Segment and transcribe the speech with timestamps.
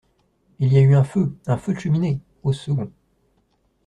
[0.57, 1.31] Il y a eu un feu…
[1.45, 2.21] un feu de cheminée!…
[2.41, 2.91] au second…